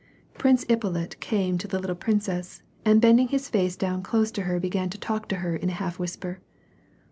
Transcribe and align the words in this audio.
Prince 0.33 0.65
Ippolit 0.67 1.19
came 1.19 1.59
to 1.59 1.67
the 1.67 1.77
little 1.77 1.95
princess, 1.95 2.63
and 2.83 2.99
bending 2.99 3.27
his 3.27 3.49
face 3.49 3.75
down 3.75 4.01
close 4.01 4.31
to 4.31 4.41
her 4.45 4.59
began 4.59 4.89
to 4.89 4.97
talk 4.97 5.27
to 5.29 5.35
her 5.45 5.55
in 5.55 5.69
a 5.69 5.73
half 5.73 5.99
whisper. 5.99 6.39